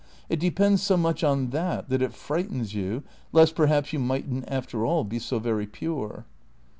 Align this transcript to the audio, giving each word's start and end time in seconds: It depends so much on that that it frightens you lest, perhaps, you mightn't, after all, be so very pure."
It 0.29 0.39
depends 0.39 0.81
so 0.81 0.97
much 0.97 1.23
on 1.23 1.51
that 1.51 1.89
that 1.89 2.01
it 2.01 2.11
frightens 2.11 2.73
you 2.73 3.03
lest, 3.31 3.53
perhaps, 3.55 3.93
you 3.93 3.99
mightn't, 3.99 4.45
after 4.47 4.83
all, 4.83 5.03
be 5.03 5.19
so 5.19 5.37
very 5.37 5.67
pure." 5.67 6.25